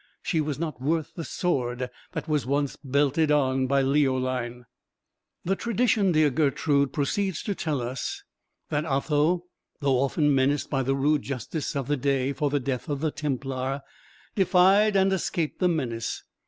she 0.23 0.41
was 0.41 0.57
not 0.57 0.81
worth 0.81 1.13
the 1.13 1.23
sword 1.23 1.87
that 2.13 2.27
was 2.27 2.43
once 2.43 2.75
belted 2.83 3.29
on 3.29 3.67
by 3.67 3.83
Leoline." 3.83 4.65
The 5.45 5.55
tradition, 5.55 6.11
dear 6.11 6.31
Gertrude, 6.31 6.91
proceeds 6.91 7.43
to 7.43 7.53
tell 7.53 7.83
us 7.83 8.23
that 8.69 8.83
Otho, 8.83 9.43
though 9.79 9.99
often 9.99 10.33
menaced 10.33 10.71
by 10.71 10.81
the 10.81 10.95
rude 10.95 11.21
justice 11.21 11.75
of 11.75 11.87
the 11.87 11.97
day 11.97 12.33
for 12.33 12.49
the 12.49 12.59
death 12.59 12.89
of 12.89 12.99
the 12.99 13.11
Templar, 13.11 13.83
defied 14.33 14.95
and 14.95 15.13
escaped 15.13 15.59
the 15.59 15.69
menace. 15.69 16.23